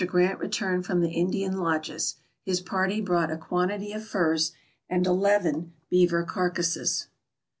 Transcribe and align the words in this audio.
Grant 0.07 0.39
returned 0.39 0.87
from 0.87 1.01
the 1.01 1.11
Indian 1.11 1.59
lodges. 1.59 2.15
His 2.43 2.59
party 2.59 3.01
brought 3.01 3.29
a 3.29 3.37
quantity 3.37 3.93
of 3.93 4.03
furs 4.03 4.51
and 4.89 5.05
eleven 5.05 5.73
beaver 5.91 6.23
carcasses. 6.23 7.05